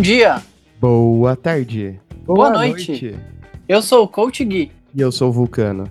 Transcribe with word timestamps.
Bom 0.00 0.04
dia, 0.04 0.42
Boa 0.80 1.36
tarde. 1.36 2.00
Boa 2.24 2.48
noite. 2.48 3.14
eu 3.68 3.82
sou 3.82 4.04
o 4.04 4.08
Coach 4.08 4.42
Gui. 4.46 4.72
E 4.94 5.00
eu 5.02 5.12
sou 5.12 5.28
o 5.28 5.32
Vulcano. 5.32 5.90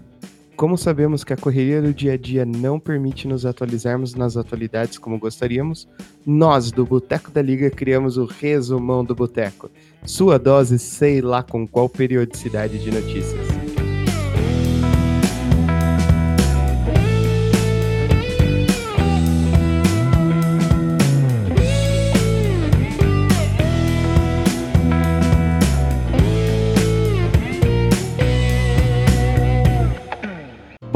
Como 0.56 0.80
sabemos 0.80 1.24
que 1.24 1.32
a 1.32 1.38
correria 1.38 1.80
do 1.80 1.94
dia 1.94 2.14
a 2.14 2.18
dia 2.18 2.44
não 2.44 2.80
permite 2.80 3.28
nos 3.28 3.46
atualizarmos 3.46 4.16
nas 4.16 4.36
atualidades 4.36 4.98
como 4.98 5.20
gostaríamos, 5.20 5.88
nós 6.26 6.72
do 6.72 6.88
Boteco 6.88 7.30
da 7.30 7.44
Liga 7.44 7.70
criamos 7.70 8.18
o 8.18 8.26
Resumão 8.26 9.06
do 9.06 9.14
Boteco. 9.14 9.70
Sua 10.04 10.40
dose, 10.40 10.80
sei 10.80 11.22
lá 11.22 11.44
com 11.44 11.68
qual 11.68 11.88
periodicidade 11.88 12.80
de 12.80 12.90
notícias. 12.90 13.49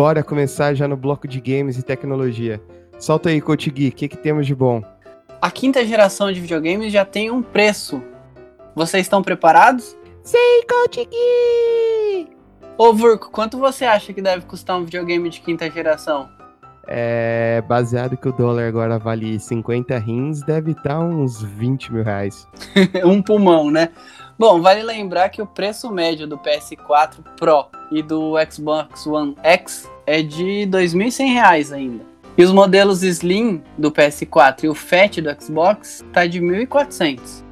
Bora 0.04 0.22
começar 0.22 0.74
já 0.74 0.86
no 0.86 0.98
bloco 0.98 1.26
de 1.30 1.40
games 1.40 1.78
e 1.78 1.82
tecnologia. 1.82 2.62
Solta 3.00 3.30
aí, 3.30 3.40
Coach 3.40 3.72
Gui, 3.72 3.88
o 3.88 3.92
que, 3.94 4.10
que 4.10 4.18
temos 4.18 4.46
de 4.46 4.54
bom? 4.54 4.84
A 5.42 5.50
quinta 5.50 5.86
geração 5.86 6.30
de 6.30 6.42
videogames 6.42 6.92
já 6.92 7.06
tem 7.06 7.32
um 7.32 7.42
preço. 7.42 8.04
Vocês 8.76 9.06
estão 9.06 9.24
preparados? 9.24 9.96
Sei, 10.22 10.66
Coach 10.70 11.06
Gui! 11.06 12.36
Ô 12.78 12.94
Vurco, 12.94 13.32
quanto 13.32 13.58
você 13.58 13.86
acha 13.86 14.12
que 14.12 14.22
deve 14.22 14.46
custar 14.46 14.78
um 14.78 14.84
videogame 14.84 15.30
de 15.30 15.40
quinta 15.40 15.72
geração? 15.72 16.28
É, 16.86 17.64
baseado 17.66 18.18
que 18.18 18.28
o 18.28 18.34
dólar 18.34 18.68
agora 18.68 19.00
vale 19.00 19.40
50 19.40 19.98
rins, 20.00 20.42
deve 20.42 20.72
estar 20.72 21.00
uns 21.00 21.42
20 21.42 21.94
mil 21.94 22.04
reais. 22.04 22.46
um 23.06 23.22
pulmão, 23.22 23.72
né? 23.72 23.88
Bom, 24.38 24.62
vale 24.62 24.84
lembrar 24.84 25.30
que 25.30 25.42
o 25.42 25.48
preço 25.48 25.90
médio 25.90 26.28
do 26.28 26.38
PS4 26.38 27.24
Pro 27.38 27.68
e 27.90 28.04
do 28.04 28.34
Xbox 28.52 29.08
One 29.08 29.38
X 29.42 29.93
é 30.06 30.22
de 30.22 30.66
R$ 30.66 30.68
2.100 30.68 31.72
ainda. 31.72 32.06
E 32.38 32.44
os 32.44 32.52
modelos 32.52 33.04
Slim 33.04 33.62
do 33.78 33.92
PS4 33.92 34.64
e 34.64 34.68
o 34.68 34.74
Fat 34.74 35.22
do 35.22 35.30
Xbox 35.42 36.04
tá 36.12 36.26
de 36.26 36.42
1.400. 36.42 37.44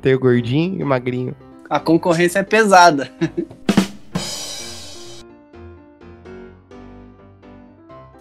Tem 0.00 0.14
o 0.14 0.20
gordinho 0.20 0.80
e 0.80 0.82
o 0.82 0.86
magrinho. 0.86 1.34
A 1.68 1.80
concorrência 1.80 2.38
é 2.40 2.42
pesada. 2.42 3.10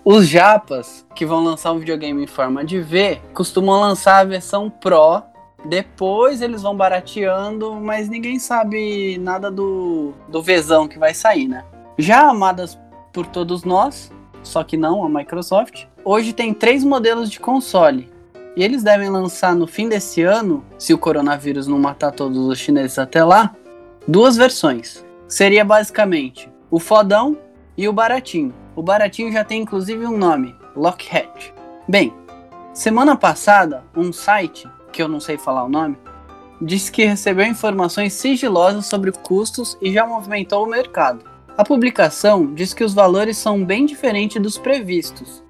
Os 0.03 0.27
japas 0.27 1.05
que 1.13 1.25
vão 1.25 1.43
lançar 1.43 1.71
um 1.71 1.77
videogame 1.77 2.23
em 2.23 2.27
forma 2.27 2.65
de 2.65 2.79
V 2.81 3.21
costumam 3.33 3.79
lançar 3.79 4.17
a 4.19 4.23
versão 4.23 4.67
Pro 4.69 5.21
depois 5.65 6.41
eles 6.41 6.61
vão 6.61 6.75
barateando, 6.75 7.75
mas 7.75 8.07
ninguém 8.07 8.39
sabe 8.39 9.17
nada 9.17 9.51
do, 9.51 10.13
do 10.27 10.41
Vzão 10.41 10.87
que 10.87 10.97
vai 10.97 11.13
sair, 11.13 11.47
né? 11.47 11.65
Já 11.97 12.29
amadas 12.29 12.79
por 13.11 13.25
todos 13.27 13.63
nós, 13.63 14.11
só 14.43 14.63
que 14.63 14.77
não 14.77 15.03
a 15.03 15.09
Microsoft, 15.09 15.85
hoje 16.03 16.33
tem 16.33 16.53
três 16.53 16.83
modelos 16.83 17.29
de 17.29 17.39
console. 17.39 18.09
E 18.55 18.63
eles 18.63 18.83
devem 18.83 19.09
lançar 19.09 19.55
no 19.55 19.67
fim 19.67 19.87
desse 19.87 20.21
ano, 20.21 20.63
se 20.77 20.93
o 20.93 20.97
coronavírus 20.97 21.67
não 21.67 21.79
matar 21.79 22.11
todos 22.11 22.37
os 22.37 22.57
chineses 22.57 22.99
até 22.99 23.23
lá, 23.23 23.55
duas 24.07 24.35
versões. 24.35 25.05
Seria 25.27 25.63
basicamente 25.63 26.51
o 26.71 26.79
fodão 26.79 27.37
e 27.77 27.87
o 27.87 27.93
baratinho. 27.93 28.53
O 28.75 28.81
baratinho 28.81 29.31
já 29.31 29.43
tem 29.43 29.61
inclusive 29.61 30.05
um 30.05 30.17
nome, 30.17 30.55
Lockheed. 30.75 31.53
Bem, 31.87 32.13
semana 32.73 33.15
passada, 33.15 33.83
um 33.95 34.11
site 34.11 34.67
que 34.91 35.01
eu 35.01 35.07
não 35.07 35.19
sei 35.19 35.37
falar 35.37 35.63
o 35.63 35.69
nome, 35.69 35.97
disse 36.61 36.91
que 36.91 37.05
recebeu 37.05 37.45
informações 37.45 38.13
sigilosas 38.13 38.85
sobre 38.85 39.11
custos 39.11 39.77
e 39.81 39.93
já 39.93 40.05
movimentou 40.05 40.63
o 40.63 40.69
mercado. 40.69 41.28
A 41.59 41.63
publicação 41.65 42.53
diz 42.53 42.73
que 42.73 42.85
os 42.85 42.93
valores 42.93 43.35
são 43.35 43.65
bem 43.65 43.85
diferentes 43.85 44.41
dos 44.41 44.57
previstos, 44.57 45.43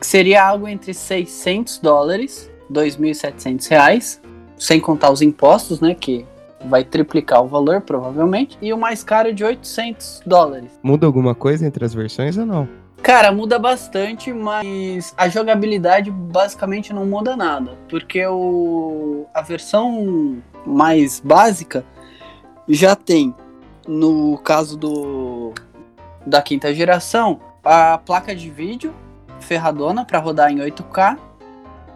que 0.00 0.06
seria 0.06 0.42
algo 0.42 0.66
entre 0.66 0.94
600 0.94 1.80
dólares, 1.80 2.50
2.700 2.72 3.68
reais, 3.68 4.22
sem 4.56 4.80
contar 4.80 5.10
os 5.10 5.20
impostos, 5.20 5.78
né, 5.78 5.94
que 5.94 6.24
vai 6.64 6.82
triplicar 6.82 7.44
o 7.44 7.46
valor 7.46 7.82
provavelmente, 7.82 8.56
e 8.62 8.72
o 8.72 8.78
mais 8.78 9.04
caro 9.04 9.34
de 9.34 9.44
800 9.44 10.22
dólares. 10.24 10.70
Muda 10.82 11.06
alguma 11.06 11.34
coisa 11.34 11.66
entre 11.66 11.84
as 11.84 11.92
versões 11.92 12.38
ou 12.38 12.46
não? 12.46 12.66
Cara, 13.02 13.30
muda 13.30 13.58
bastante, 13.58 14.32
mas 14.32 15.12
a 15.14 15.28
jogabilidade 15.28 16.10
basicamente 16.10 16.94
não 16.94 17.04
muda 17.04 17.36
nada, 17.36 17.76
porque 17.86 18.24
o, 18.26 19.26
a 19.34 19.42
versão 19.42 20.38
mais 20.64 21.20
básica 21.20 21.84
já 22.66 22.96
tem, 22.96 23.34
no 23.90 24.38
caso 24.38 24.76
do 24.76 25.52
da 26.24 26.40
quinta 26.40 26.72
geração, 26.72 27.40
a 27.64 27.98
placa 27.98 28.36
de 28.36 28.48
vídeo 28.48 28.94
ferradona 29.40 30.04
para 30.04 30.20
rodar 30.20 30.52
em 30.52 30.58
8K 30.58 31.18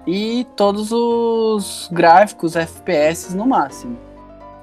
e 0.04 0.44
todos 0.56 0.90
os 0.90 1.88
gráficos 1.92 2.56
FPS 2.56 3.32
no 3.34 3.46
máximo. 3.46 3.96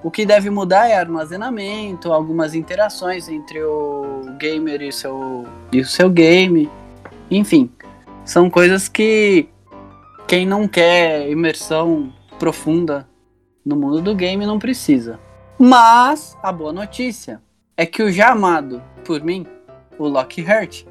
O 0.04 0.12
que 0.12 0.26
deve 0.26 0.50
mudar 0.50 0.90
é 0.90 0.98
armazenamento, 0.98 2.12
algumas 2.12 2.54
interações 2.54 3.30
entre 3.30 3.64
o 3.64 4.24
gamer 4.38 4.82
e 4.82 4.92
seu, 4.92 5.46
e 5.72 5.80
o 5.80 5.86
seu 5.86 6.10
game. 6.10 6.70
Enfim, 7.30 7.72
são 8.26 8.50
coisas 8.50 8.90
que 8.90 9.48
quem 10.28 10.46
não 10.46 10.68
quer 10.68 11.30
imersão 11.30 12.12
profunda 12.38 13.08
no 13.66 13.78
mundo 13.78 14.02
do 14.02 14.16
game 14.16 14.46
não 14.46 14.60
precisa. 14.60 15.18
Mas 15.64 16.36
a 16.42 16.52
boa 16.52 16.74
notícia 16.74 17.40
é 17.78 17.86
que 17.86 18.02
o 18.02 18.12
já 18.12 18.32
amado 18.32 18.82
por 19.06 19.22
mim, 19.22 19.46
o 19.96 20.08
Lockhart, 20.08 20.86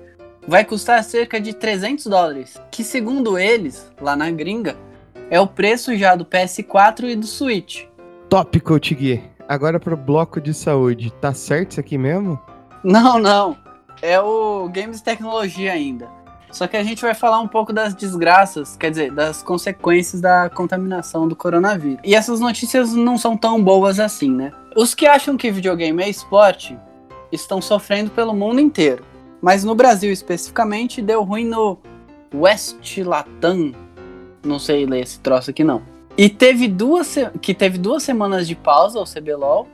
vai 0.46 0.64
custar 0.64 1.02
cerca 1.02 1.40
de 1.40 1.52
300 1.52 2.06
dólares, 2.06 2.56
que 2.70 2.84
segundo 2.84 3.36
eles, 3.36 3.90
lá 4.00 4.14
na 4.14 4.30
gringa, 4.30 4.76
é 5.28 5.40
o 5.40 5.46
preço 5.48 5.96
já 5.96 6.14
do 6.14 6.24
PS4 6.24 7.08
e 7.08 7.16
do 7.16 7.26
Switch. 7.26 7.82
Top, 8.28 8.60
Coach 8.60 8.94
Gui. 8.94 9.20
Agora 9.48 9.80
pro 9.80 9.96
bloco 9.96 10.40
de 10.40 10.54
saúde. 10.54 11.12
Tá 11.20 11.34
certo 11.34 11.72
isso 11.72 11.80
aqui 11.80 11.98
mesmo? 11.98 12.38
Não, 12.84 13.18
não. 13.18 13.56
É 14.00 14.20
o 14.20 14.70
Games 14.72 15.02
Tecnologia 15.02 15.72
ainda. 15.72 16.08
Só 16.52 16.68
que 16.68 16.76
a 16.76 16.84
gente 16.84 17.02
vai 17.02 17.14
falar 17.14 17.40
um 17.40 17.48
pouco 17.48 17.72
das 17.72 17.92
desgraças, 17.92 18.76
quer 18.76 18.90
dizer, 18.90 19.12
das 19.12 19.42
consequências 19.42 20.20
da 20.20 20.48
contaminação 20.48 21.26
do 21.26 21.34
coronavírus. 21.34 22.00
E 22.04 22.14
essas 22.14 22.38
notícias 22.38 22.92
não 22.92 23.18
são 23.18 23.36
tão 23.36 23.62
boas 23.62 23.98
assim, 23.98 24.30
né? 24.30 24.52
Os 24.76 24.94
que 24.94 25.06
acham 25.06 25.36
que 25.36 25.50
videogame 25.50 26.02
é 26.02 26.08
esporte 26.08 26.78
estão 27.32 27.60
sofrendo 27.60 28.10
pelo 28.10 28.34
mundo 28.34 28.60
inteiro. 28.60 29.04
Mas 29.40 29.64
no 29.64 29.74
Brasil 29.74 30.12
especificamente 30.12 31.00
deu 31.00 31.22
ruim 31.22 31.44
no 31.44 31.78
West 32.34 32.98
Latam. 32.98 33.72
Não 34.44 34.58
sei 34.58 34.86
ler 34.86 35.02
esse 35.02 35.18
troço 35.20 35.50
aqui 35.50 35.64
não. 35.64 35.82
E 36.16 36.28
teve 36.28 36.68
duas 36.68 37.16
que 37.40 37.54
teve 37.54 37.78
duas 37.78 38.02
semanas 38.02 38.46
de 38.46 38.54
pausa, 38.54 39.00
o 39.00 39.04
CBLOL, 39.04 39.66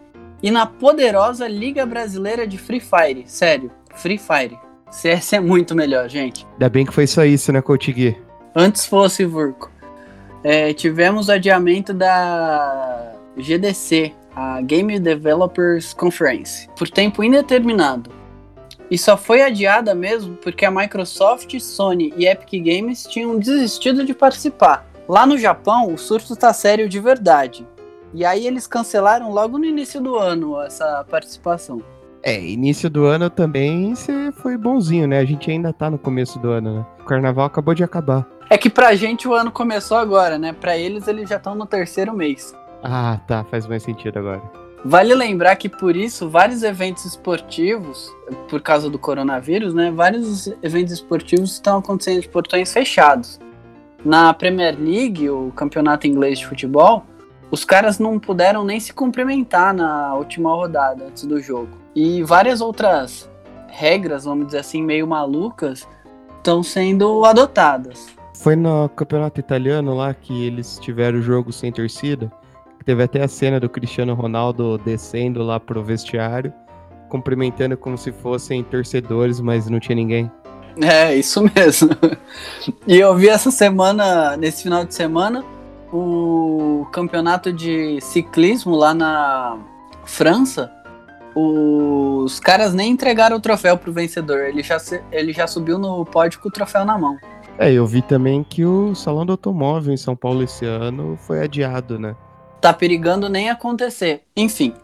e 0.43 0.51
na 0.51 0.67
poderosa 0.67 1.49
Liga 1.49 1.85
Brasileira 1.85 2.47
de 2.47 2.56
Free 2.56 2.81
Fire. 2.81 3.25
Sério, 3.27 3.71
Free 3.95 4.19
Fire. 4.19 4.59
CS 4.91 5.35
é 5.35 5.41
muito 5.41 5.75
melhor, 5.75 6.09
gente. 6.09 6.47
Ainda 6.53 6.69
bem 6.69 6.87
que 6.87 6.93
foi 6.93 7.06
só 7.06 7.25
isso, 7.25 7.53
né, 7.53 7.61
Coach 7.61 7.93
Gui? 7.93 8.17
Antes 8.55 8.87
fosse 8.87 9.25
Vurco. 9.25 9.71
É, 10.45 10.73
tivemos 10.73 11.29
o 11.29 11.33
adiamento 11.33 11.93
da 11.93 13.15
GDC, 13.37 14.15
a 14.37 14.61
Game 14.61 14.99
Developers 15.01 15.95
Conference, 15.95 16.69
por 16.77 16.91
tempo 16.91 17.25
indeterminado. 17.25 18.11
E 18.91 18.99
só 18.99 19.17
foi 19.17 19.43
adiada 19.43 19.95
mesmo 19.95 20.37
porque 20.37 20.67
a 20.67 20.71
Microsoft, 20.71 21.59
Sony 21.59 22.13
e 22.17 22.27
Epic 22.27 22.63
Games 22.63 23.05
tinham 23.05 23.39
desistido 23.39 24.05
de 24.05 24.15
participar. 24.15 24.87
Lá 25.09 25.25
no 25.25 25.38
Japão, 25.38 25.93
o 25.93 25.97
surto 25.99 26.37
tá 26.37 26.53
sério 26.53 26.88
de 26.88 27.00
verdade. 27.00 27.67
E 28.12 28.25
aí 28.25 28.47
eles 28.47 28.67
cancelaram 28.67 29.33
logo 29.33 29.59
no 29.59 29.65
início 29.65 30.00
do 30.00 30.17
ano 30.17 30.61
essa 30.61 31.05
participação. 31.11 31.82
É, 32.23 32.41
início 32.41 32.91
do 32.91 33.05
ano 33.05 33.31
também 33.31 33.94
você 33.94 34.32
foi 34.32 34.56
bonzinho, 34.56 35.06
né? 35.06 35.19
A 35.19 35.25
gente 35.25 35.50
ainda 35.50 35.73
tá 35.73 35.91
no 35.91 35.99
começo 35.99 36.39
do 36.39 36.50
ano, 36.50 36.79
né? 36.79 36.87
O 37.00 37.05
carnaval 37.05 37.47
acabou 37.47 37.75
de 37.75 37.85
acabar. 37.85 38.27
É 38.50 38.59
que 38.59 38.69
pra 38.69 38.94
gente 38.94 39.27
o 39.27 39.35
ano 39.35 39.50
começou 39.50 39.97
agora, 39.97 40.39
né? 40.39 40.53
Pra 40.53 40.77
eles, 40.77 41.09
eles 41.09 41.29
já 41.29 41.37
estão 41.37 41.55
no 41.55 41.67
terceiro 41.67 42.12
mês. 42.12 42.55
Ah, 42.82 43.20
tá. 43.26 43.44
Faz 43.44 43.67
mais 43.67 43.82
sentido 43.82 44.19
agora. 44.19 44.43
Vale 44.84 45.14
lembrar 45.14 45.56
que 45.56 45.69
por 45.69 45.96
isso, 45.96 46.28
vários 46.28 46.62
eventos 46.62 47.05
esportivos, 47.05 48.14
por 48.49 48.61
causa 48.61 48.88
do 48.88 48.99
coronavírus, 48.99 49.75
né? 49.75 49.90
Vários 49.90 50.46
eventos 50.62 50.93
esportivos 50.93 51.52
estão 51.55 51.78
acontecendo 51.78 52.20
de 52.20 52.28
portões 52.28 52.73
fechados. 52.73 53.40
Na 54.05 54.32
Premier 54.32 54.78
League, 54.78 55.28
o 55.28 55.50
campeonato 55.56 56.06
inglês 56.06 56.38
de 56.38 56.46
futebol, 56.46 57.05
os 57.50 57.64
caras 57.64 57.99
não 57.99 58.19
puderam 58.19 58.64
nem 58.64 58.79
se 58.79 58.93
cumprimentar 58.93 59.75
na 59.75 60.14
última 60.14 60.55
rodada 60.55 61.06
antes 61.06 61.25
do 61.25 61.40
jogo. 61.40 61.70
E 61.94 62.22
várias 62.22 62.61
outras 62.61 63.29
regras, 63.69 64.25
vamos 64.25 64.46
dizer 64.46 64.58
assim, 64.58 64.82
meio 64.82 65.06
malucas, 65.06 65.88
estão 66.37 66.62
sendo 66.62 67.25
adotadas. 67.25 68.06
Foi 68.37 68.55
no 68.55 68.88
campeonato 68.90 69.40
italiano 69.40 69.94
lá 69.96 70.14
que 70.14 70.44
eles 70.44 70.79
tiveram 70.79 71.19
o 71.19 71.22
jogo 71.22 71.52
sem 71.52 71.72
torcida. 71.72 72.31
Teve 72.87 73.03
até 73.03 73.21
a 73.21 73.27
cena 73.27 73.59
do 73.59 73.69
Cristiano 73.69 74.15
Ronaldo 74.15 74.79
descendo 74.79 75.43
lá 75.43 75.59
pro 75.59 75.83
vestiário, 75.83 76.53
cumprimentando 77.09 77.77
como 77.77 77.99
se 77.99 78.12
fossem 78.12 78.62
torcedores, 78.62 79.41
mas 79.41 79.69
não 79.69 79.81
tinha 79.81 79.97
ninguém. 79.97 80.31
É, 80.81 81.12
isso 81.12 81.43
mesmo. 81.53 81.91
E 82.87 82.97
eu 82.97 83.12
vi 83.17 83.29
essa 83.29 83.50
semana, 83.50 84.37
nesse 84.37 84.62
final 84.62 84.85
de 84.85 84.94
semana, 84.94 85.44
o 85.93 86.87
campeonato 86.93 87.53
de 87.53 88.00
ciclismo 88.00 88.77
lá 88.77 88.94
na 88.94 89.59
França. 90.05 90.71
Os 91.35 92.39
caras 92.39 92.73
nem 92.73 92.93
entregaram 92.93 93.37
o 93.37 93.41
troféu 93.41 93.77
pro 93.77 93.93
vencedor. 93.93 94.43
Ele 94.43 94.62
já, 94.62 94.79
ele 95.11 95.32
já 95.32 95.49
subiu 95.49 95.77
no 95.77 96.05
pódio 96.05 96.39
com 96.39 96.49
o 96.49 96.53
troféu 96.53 96.85
na 96.85 96.97
mão. 96.97 97.19
É, 97.59 97.73
eu 97.73 97.85
vi 97.85 98.00
também 98.00 98.44
que 98.44 98.65
o 98.65 98.94
Salão 98.94 99.27
do 99.27 99.32
Automóvel 99.32 99.93
em 99.93 99.97
São 99.97 100.15
Paulo 100.15 100.44
esse 100.44 100.65
ano 100.65 101.19
foi 101.27 101.43
adiado, 101.43 101.99
né? 101.99 102.15
Tá 102.67 102.73
perigando 102.73 103.29
nem 103.29 103.49
acontecer. 103.49 104.25
Enfim, 104.37 104.75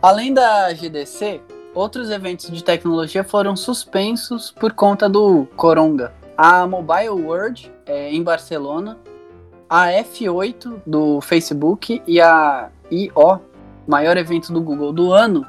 além 0.00 0.32
da 0.32 0.72
GDC, 0.72 1.40
outros 1.74 2.08
eventos 2.08 2.48
de 2.48 2.62
tecnologia 2.62 3.24
foram 3.24 3.56
suspensos 3.56 4.52
por 4.52 4.72
conta 4.74 5.08
do 5.08 5.48
Coronga. 5.56 6.12
A 6.36 6.64
Mobile 6.68 7.08
World 7.08 7.68
é, 7.84 8.12
em 8.12 8.22
Barcelona, 8.22 8.96
a 9.68 9.88
F8 9.88 10.82
do 10.86 11.20
Facebook 11.20 12.00
e 12.06 12.20
a 12.20 12.70
I.O., 12.88 13.40
maior 13.88 14.16
evento 14.16 14.52
do 14.52 14.62
Google 14.62 14.92
do 14.92 15.12
ano, 15.12 15.44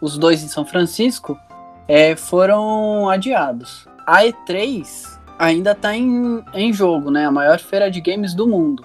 os 0.00 0.16
dois 0.16 0.42
em 0.42 0.48
São 0.48 0.64
Francisco, 0.64 1.38
é, 1.86 2.16
foram 2.16 3.10
adiados. 3.10 3.86
A 4.06 4.22
E3 4.22 5.20
ainda 5.38 5.72
está 5.72 5.94
em, 5.94 6.42
em 6.54 6.72
jogo, 6.72 7.10
né? 7.10 7.26
A 7.26 7.30
maior 7.30 7.58
feira 7.58 7.90
de 7.90 8.00
games 8.00 8.32
do 8.32 8.48
mundo. 8.48 8.82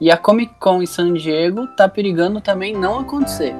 E 0.00 0.12
a 0.12 0.16
Comic 0.16 0.54
Con 0.60 0.80
em 0.80 0.86
San 0.86 1.14
Diego 1.14 1.66
tá 1.76 1.88
perigando 1.88 2.40
também 2.40 2.72
não 2.72 3.00
acontecer. 3.00 3.52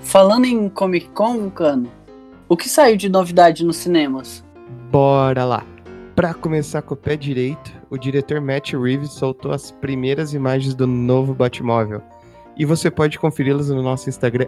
Falando 0.00 0.44
em 0.44 0.68
Comic 0.68 1.08
Con, 1.08 1.38
Vulcano, 1.38 1.90
o 2.46 2.54
que 2.54 2.68
saiu 2.68 2.98
de 2.98 3.08
novidade 3.08 3.64
nos 3.64 3.78
cinemas? 3.78 4.44
Bora 4.90 5.42
lá! 5.42 5.64
Para 6.14 6.34
começar 6.34 6.82
com 6.82 6.92
o 6.92 6.96
pé 6.96 7.16
direito, 7.16 7.72
o 7.88 7.96
diretor 7.96 8.38
Matt 8.38 8.74
Reeves 8.74 9.12
soltou 9.12 9.50
as 9.50 9.70
primeiras 9.70 10.34
imagens 10.34 10.74
do 10.74 10.86
novo 10.86 11.32
Batmóvel, 11.32 12.02
e 12.56 12.64
você 12.64 12.90
pode 12.90 13.18
conferi-las 13.18 13.70
no 13.70 13.82
nosso 13.82 14.08
Instagram, 14.08 14.46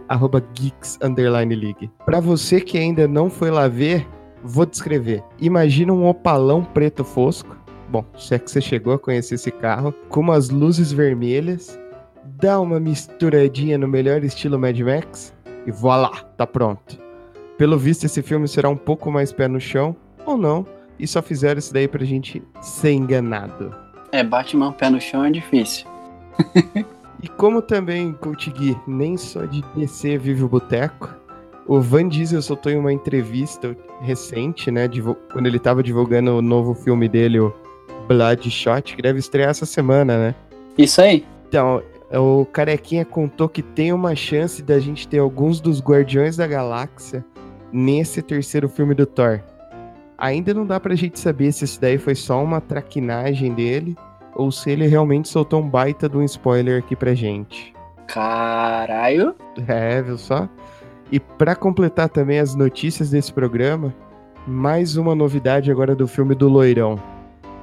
geeks_league. 0.54 1.90
Para 2.04 2.20
você 2.20 2.60
que 2.60 2.78
ainda 2.78 3.08
não 3.08 3.30
foi 3.30 3.50
lá 3.50 3.68
ver, 3.68 4.06
vou 4.42 4.66
descrever. 4.66 5.22
Imagina 5.40 5.92
um 5.92 6.06
opalão 6.06 6.62
preto 6.62 7.04
fosco, 7.04 7.56
bom, 7.88 8.04
se 8.16 8.34
é 8.34 8.38
que 8.38 8.50
você 8.50 8.60
chegou 8.60 8.92
a 8.92 8.98
conhecer 8.98 9.36
esse 9.36 9.50
carro, 9.50 9.92
com 10.08 10.20
umas 10.20 10.50
luzes 10.50 10.92
vermelhas, 10.92 11.78
dá 12.24 12.60
uma 12.60 12.78
misturadinha 12.78 13.78
no 13.78 13.88
melhor 13.88 14.22
estilo 14.22 14.58
Mad 14.58 14.78
Max, 14.80 15.34
e 15.66 15.70
voilá, 15.70 16.10
tá 16.36 16.46
pronto. 16.46 16.98
Pelo 17.56 17.78
visto, 17.78 18.04
esse 18.04 18.20
filme 18.20 18.46
será 18.48 18.68
um 18.68 18.76
pouco 18.76 19.10
mais 19.10 19.32
pé 19.32 19.48
no 19.48 19.60
chão, 19.60 19.96
ou 20.26 20.36
não, 20.36 20.66
e 20.98 21.06
só 21.06 21.22
fizeram 21.22 21.58
isso 21.58 21.72
daí 21.72 21.88
pra 21.88 22.04
gente 22.04 22.42
ser 22.60 22.92
enganado. 22.92 23.74
É, 24.12 24.22
Batman 24.22 24.72
pé 24.72 24.90
no 24.90 25.00
chão 25.00 25.24
é 25.24 25.30
difícil. 25.30 25.86
E 27.24 27.28
como 27.38 27.62
também, 27.62 28.12
Coach 28.12 28.50
Gui, 28.50 28.76
nem 28.86 29.16
só 29.16 29.46
de 29.46 29.64
DC 29.74 30.18
vive 30.18 30.44
o 30.44 30.48
boteco, 30.48 31.08
o 31.66 31.80
Van 31.80 32.06
Diesel 32.06 32.42
soltou 32.42 32.70
em 32.70 32.76
uma 32.76 32.92
entrevista 32.92 33.74
recente, 34.02 34.70
né, 34.70 34.86
quando 35.32 35.46
ele 35.46 35.56
estava 35.56 35.82
divulgando 35.82 36.32
o 36.32 36.42
novo 36.42 36.74
filme 36.74 37.08
dele, 37.08 37.40
o 37.40 37.50
Bloodshot, 38.06 38.94
que 38.94 39.00
deve 39.00 39.20
estrear 39.20 39.48
essa 39.48 39.64
semana, 39.64 40.18
né? 40.18 40.34
Isso 40.76 41.00
aí. 41.00 41.24
Então, 41.48 41.82
o 42.12 42.44
Carequinha 42.44 43.06
contou 43.06 43.48
que 43.48 43.62
tem 43.62 43.90
uma 43.90 44.14
chance 44.14 44.62
da 44.62 44.78
gente 44.78 45.08
ter 45.08 45.16
alguns 45.16 45.62
dos 45.62 45.80
Guardiões 45.80 46.36
da 46.36 46.46
Galáxia 46.46 47.24
nesse 47.72 48.20
terceiro 48.20 48.68
filme 48.68 48.94
do 48.94 49.06
Thor. 49.06 49.40
Ainda 50.18 50.52
não 50.52 50.66
dá 50.66 50.78
pra 50.78 50.94
gente 50.94 51.18
saber 51.18 51.52
se 51.52 51.64
isso 51.64 51.80
daí 51.80 51.96
foi 51.96 52.14
só 52.14 52.44
uma 52.44 52.60
traquinagem 52.60 53.54
dele 53.54 53.96
ou 54.34 54.50
se 54.50 54.70
ele 54.70 54.86
realmente 54.86 55.28
soltou 55.28 55.60
um 55.60 55.68
baita 55.68 56.08
de 56.08 56.16
um 56.16 56.22
spoiler 56.22 56.78
aqui 56.78 56.94
pra 56.96 57.14
gente. 57.14 57.74
Caralho! 58.06 59.34
É, 59.66 60.02
viu 60.02 60.18
só? 60.18 60.48
E 61.10 61.20
para 61.20 61.54
completar 61.54 62.08
também 62.08 62.38
as 62.38 62.54
notícias 62.54 63.10
desse 63.10 63.32
programa, 63.32 63.94
mais 64.46 64.96
uma 64.96 65.14
novidade 65.14 65.70
agora 65.70 65.94
do 65.94 66.06
filme 66.06 66.34
do 66.34 66.48
Loirão. 66.48 67.00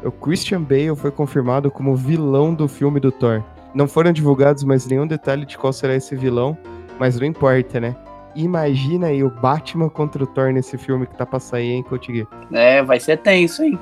O 0.04 0.12
Christian 0.12 0.62
Bale 0.62 0.96
foi 0.96 1.12
confirmado 1.12 1.70
como 1.70 1.96
vilão 1.96 2.54
do 2.54 2.68
filme 2.68 3.00
do 3.00 3.12
Thor. 3.12 3.44
Não 3.74 3.88
foram 3.88 4.12
divulgados 4.12 4.64
mais 4.64 4.86
nenhum 4.88 5.06
detalhe 5.06 5.46
de 5.46 5.58
qual 5.58 5.72
será 5.72 5.96
esse 5.96 6.16
vilão, 6.16 6.58
mas 7.00 7.20
não 7.20 7.26
importa, 7.26 7.80
né? 7.80 7.96
Imagina 8.36 9.08
aí 9.08 9.24
o 9.24 9.30
Batman 9.30 9.90
contra 9.90 10.24
o 10.24 10.28
Thor 10.28 10.52
nesse 10.52 10.78
filme 10.78 11.06
que 11.06 11.16
tá 11.16 11.26
pra 11.26 11.40
sair, 11.40 11.72
hein, 11.72 11.84
Cotigui? 11.84 12.26
É, 12.52 12.82
vai 12.82 13.00
ser 13.00 13.18
tenso, 13.18 13.64
hein? 13.64 13.78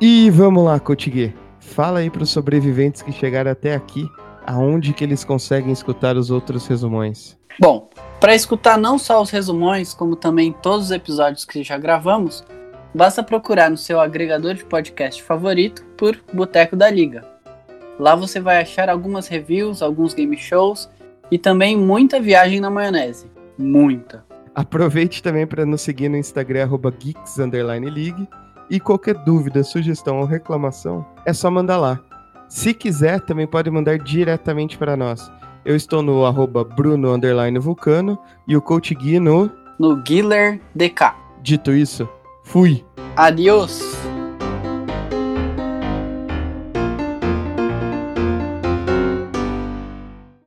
E 0.00 0.28
vamos 0.30 0.64
lá, 0.64 0.78
Cotigui. 0.80 1.34
Fala 1.62 2.00
aí 2.00 2.10
para 2.10 2.24
os 2.24 2.30
sobreviventes 2.30 3.00
que 3.00 3.12
chegaram 3.12 3.50
até 3.50 3.74
aqui, 3.74 4.06
aonde 4.44 4.92
que 4.92 5.02
eles 5.02 5.24
conseguem 5.24 5.72
escutar 5.72 6.16
os 6.16 6.30
outros 6.30 6.66
resumões. 6.66 7.38
Bom, 7.58 7.88
para 8.20 8.34
escutar 8.34 8.76
não 8.76 8.98
só 8.98 9.22
os 9.22 9.30
resumões, 9.30 9.94
como 9.94 10.16
também 10.16 10.52
todos 10.52 10.86
os 10.86 10.90
episódios 10.90 11.44
que 11.44 11.62
já 11.62 11.78
gravamos, 11.78 12.44
basta 12.94 13.22
procurar 13.22 13.70
no 13.70 13.76
seu 13.76 14.00
agregador 14.00 14.54
de 14.54 14.64
podcast 14.64 15.22
favorito 15.22 15.84
por 15.96 16.18
Boteco 16.32 16.76
da 16.76 16.90
Liga. 16.90 17.24
Lá 17.98 18.14
você 18.16 18.40
vai 18.40 18.60
achar 18.60 18.90
algumas 18.90 19.28
reviews, 19.28 19.82
alguns 19.82 20.12
game 20.12 20.36
shows 20.36 20.90
e 21.30 21.38
também 21.38 21.76
muita 21.76 22.20
viagem 22.20 22.60
na 22.60 22.68
maionese. 22.68 23.30
Muita. 23.56 24.24
Aproveite 24.54 25.22
também 25.22 25.46
para 25.46 25.64
nos 25.64 25.80
seguir 25.80 26.08
no 26.08 26.16
Instagram 26.16 26.68
geeks_league 26.98 28.28
e 28.72 28.80
qualquer 28.80 29.14
dúvida, 29.16 29.62
sugestão 29.62 30.20
ou 30.20 30.24
reclamação, 30.24 31.04
é 31.26 31.32
só 31.34 31.50
mandar 31.50 31.76
lá. 31.76 32.00
Se 32.48 32.72
quiser, 32.72 33.20
também 33.20 33.46
pode 33.46 33.70
mandar 33.70 33.98
diretamente 33.98 34.78
para 34.78 34.96
nós. 34.96 35.30
Eu 35.62 35.76
estou 35.76 36.02
no 36.02 36.24
arroba 36.24 36.64
Bruno 36.64 37.10
Vulcano 37.60 38.18
e 38.48 38.56
o 38.56 38.62
Coach 38.62 38.94
Gui 38.94 39.20
no... 39.20 39.50
No 39.78 40.02
DK. 40.74 41.12
Dito 41.42 41.72
isso, 41.72 42.08
fui! 42.42 42.82
Adiós! 43.14 44.11